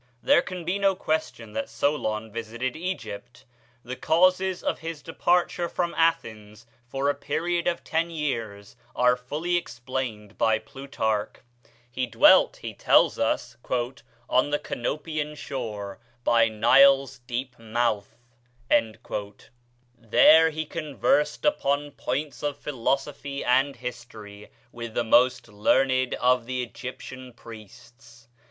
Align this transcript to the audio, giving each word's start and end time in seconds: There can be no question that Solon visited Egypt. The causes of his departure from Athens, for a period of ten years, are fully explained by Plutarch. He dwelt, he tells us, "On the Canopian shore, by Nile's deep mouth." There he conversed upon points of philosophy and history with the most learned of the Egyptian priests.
There 0.23 0.41
can 0.41 0.65
be 0.65 0.79
no 0.79 0.95
question 0.95 1.53
that 1.53 1.69
Solon 1.69 2.31
visited 2.31 2.75
Egypt. 2.75 3.45
The 3.83 3.95
causes 3.95 4.63
of 4.63 4.79
his 4.79 5.03
departure 5.03 5.69
from 5.69 5.93
Athens, 5.95 6.65
for 6.87 7.07
a 7.07 7.13
period 7.13 7.67
of 7.67 7.83
ten 7.83 8.09
years, 8.09 8.75
are 8.95 9.15
fully 9.15 9.57
explained 9.57 10.39
by 10.39 10.57
Plutarch. 10.57 11.35
He 11.87 12.07
dwelt, 12.07 12.57
he 12.63 12.73
tells 12.73 13.19
us, 13.19 13.55
"On 14.27 14.49
the 14.49 14.57
Canopian 14.57 15.35
shore, 15.35 15.99
by 16.23 16.49
Nile's 16.49 17.19
deep 17.27 17.59
mouth." 17.59 18.17
There 19.99 20.49
he 20.49 20.65
conversed 20.65 21.45
upon 21.45 21.91
points 21.91 22.41
of 22.41 22.57
philosophy 22.57 23.43
and 23.45 23.75
history 23.75 24.49
with 24.71 24.95
the 24.95 25.03
most 25.03 25.47
learned 25.47 26.15
of 26.15 26.47
the 26.47 26.63
Egyptian 26.63 27.33
priests. 27.33 28.27